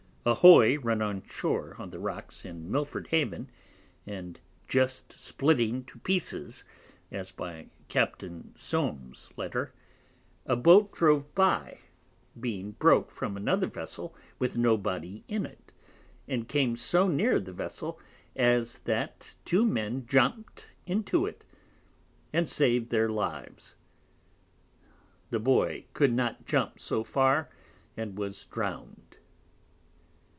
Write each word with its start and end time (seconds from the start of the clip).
A 0.23 0.35
Hoy 0.35 0.77
run 0.77 1.01
on 1.01 1.23
shore 1.23 1.75
on 1.79 1.89
the 1.89 1.97
Rocks 1.97 2.45
in 2.45 2.69
Milford 2.69 3.07
Haven, 3.07 3.49
and 4.05 4.39
just 4.67 5.13
splitting 5.13 5.83
to 5.85 5.97
pieces 5.97 6.63
(as 7.11 7.31
by 7.31 7.69
Captain 7.87 8.53
Soam's 8.55 9.31
Letter) 9.35 9.73
a 10.45 10.55
Boat 10.55 10.91
drove 10.91 11.33
by, 11.33 11.79
being 12.39 12.73
broke 12.73 13.09
from 13.09 13.35
another 13.35 13.65
Vessel, 13.65 14.13
with 14.37 14.55
no 14.59 14.77
body 14.77 15.23
in 15.27 15.43
it, 15.43 15.73
and 16.27 16.47
came 16.47 16.75
so 16.75 17.07
near 17.07 17.39
the 17.39 17.51
Vessel, 17.51 17.99
as 18.35 18.77
that 18.85 19.33
two 19.43 19.65
Men 19.65 20.05
jumpt 20.05 20.67
into 20.85 21.25
it, 21.25 21.43
and 22.31 22.47
sav'd 22.47 22.91
their 22.91 23.09
Lives: 23.09 23.73
the 25.31 25.39
Boy 25.39 25.85
could 25.93 26.13
not 26.13 26.45
jump 26.45 26.79
so 26.79 27.03
far, 27.03 27.49
and 27.97 28.15
was 28.19 28.45
drowned. 28.45 28.99